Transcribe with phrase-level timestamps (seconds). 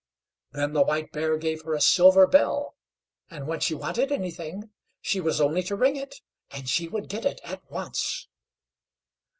[0.51, 2.73] Then the White Bear gave her a silver bell;
[3.29, 7.23] and when she wanted anything, she was only to ring it, and she would get
[7.23, 8.27] it at once.